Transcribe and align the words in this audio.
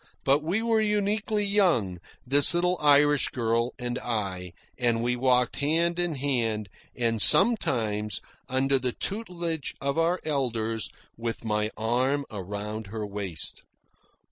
But 0.23 0.41
we 0.41 0.63
were 0.63 0.81
uniquely 0.81 1.45
young, 1.45 1.99
this 2.25 2.55
little 2.55 2.75
Irish 2.79 3.27
girl 3.27 3.71
and 3.77 3.99
I, 3.99 4.53
and 4.79 5.03
we 5.03 5.15
walked 5.15 5.57
hand 5.57 5.99
in 5.99 6.15
hand, 6.15 6.69
and, 6.95 7.21
sometimes, 7.21 8.19
under 8.49 8.79
the 8.79 8.93
tutelage 8.93 9.75
of 9.79 9.99
our 9.99 10.19
elders, 10.25 10.89
with 11.17 11.45
my 11.45 11.69
arm 11.77 12.25
around 12.31 12.87
her 12.87 13.05
waist. 13.05 13.61